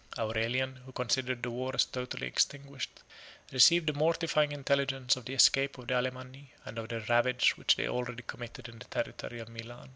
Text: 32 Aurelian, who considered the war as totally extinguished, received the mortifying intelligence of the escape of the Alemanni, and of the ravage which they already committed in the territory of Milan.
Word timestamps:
32 0.15 0.21
Aurelian, 0.23 0.75
who 0.77 0.91
considered 0.91 1.43
the 1.43 1.51
war 1.51 1.73
as 1.75 1.85
totally 1.85 2.25
extinguished, 2.25 3.03
received 3.51 3.85
the 3.85 3.93
mortifying 3.93 4.51
intelligence 4.51 5.15
of 5.15 5.25
the 5.25 5.33
escape 5.35 5.77
of 5.77 5.85
the 5.85 5.93
Alemanni, 5.93 6.49
and 6.65 6.79
of 6.79 6.89
the 6.89 7.01
ravage 7.01 7.55
which 7.55 7.75
they 7.75 7.87
already 7.87 8.23
committed 8.25 8.67
in 8.67 8.79
the 8.79 8.85
territory 8.85 9.39
of 9.39 9.47
Milan. 9.49 9.89